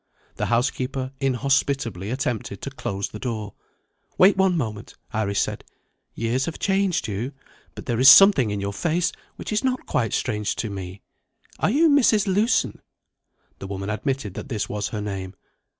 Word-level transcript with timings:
The 0.37 0.47
housekeeper 0.47 1.11
inhospitably 1.19 2.09
attempted 2.09 2.59
to 2.63 2.71
close 2.71 3.09
the 3.09 3.19
door. 3.19 3.53
"Wait 4.17 4.35
one 4.35 4.57
moment," 4.57 4.95
Iris 5.13 5.39
said. 5.39 5.63
"Years 6.15 6.45
have 6.45 6.57
changed 6.57 7.07
you; 7.07 7.33
but 7.75 7.85
there 7.85 7.99
is 7.99 8.09
something 8.09 8.49
in 8.49 8.59
your 8.59 8.73
face 8.73 9.11
which 9.35 9.53
is 9.53 9.63
not 9.63 9.85
quite 9.85 10.13
strange 10.13 10.55
to 10.55 10.71
me. 10.71 11.03
Are 11.59 11.69
you 11.69 11.87
Mrs. 11.87 12.25
Lewson?" 12.25 12.81
The 13.59 13.67
woman 13.67 13.91
admitted 13.91 14.33
that 14.33 14.49
this 14.49 14.67
was 14.67 14.87
her 14.87 15.01
name. 15.01 15.35